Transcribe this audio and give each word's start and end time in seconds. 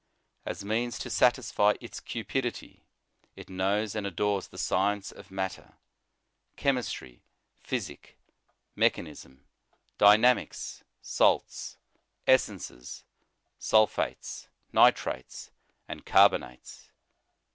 As 0.47 0.65
means 0.65 0.97
to 0.97 1.11
satisfy 1.11 1.75
its 1.79 1.99
cupidity, 1.99 2.87
it 3.35 3.51
knows 3.51 3.93
and 3.93 4.07
adores 4.07 4.47
the 4.47 4.57
science 4.57 5.11
of 5.11 5.29
matter, 5.29 5.75
chemistry, 6.55 7.21
physic, 7.59 8.17
mechanism, 8.75 9.45
dynamics, 9.99 10.83
salts, 11.03 11.77
essences, 12.25 13.03
sulphates, 13.59 14.47
nitrates 14.73 15.51
and 15.87 16.03
carbonates. 16.03 16.89